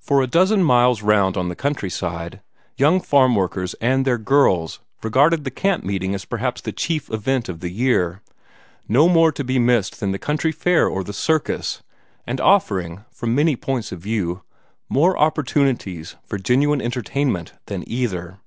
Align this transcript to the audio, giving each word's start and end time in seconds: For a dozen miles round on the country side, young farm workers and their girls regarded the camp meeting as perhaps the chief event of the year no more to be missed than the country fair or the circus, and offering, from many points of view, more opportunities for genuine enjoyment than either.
For 0.00 0.20
a 0.20 0.26
dozen 0.26 0.64
miles 0.64 1.00
round 1.00 1.36
on 1.36 1.48
the 1.48 1.54
country 1.54 1.90
side, 1.90 2.40
young 2.76 2.98
farm 3.00 3.36
workers 3.36 3.74
and 3.74 4.04
their 4.04 4.18
girls 4.18 4.80
regarded 5.00 5.44
the 5.44 5.50
camp 5.52 5.84
meeting 5.84 6.12
as 6.12 6.24
perhaps 6.24 6.60
the 6.60 6.72
chief 6.72 7.08
event 7.08 7.48
of 7.48 7.60
the 7.60 7.70
year 7.70 8.20
no 8.88 9.08
more 9.08 9.30
to 9.30 9.44
be 9.44 9.60
missed 9.60 10.00
than 10.00 10.10
the 10.10 10.18
country 10.18 10.50
fair 10.50 10.88
or 10.88 11.04
the 11.04 11.12
circus, 11.12 11.84
and 12.26 12.40
offering, 12.40 13.04
from 13.12 13.32
many 13.36 13.54
points 13.54 13.92
of 13.92 14.00
view, 14.00 14.42
more 14.88 15.16
opportunities 15.16 16.16
for 16.26 16.36
genuine 16.36 16.80
enjoyment 16.80 17.52
than 17.66 17.84
either. 17.88 18.40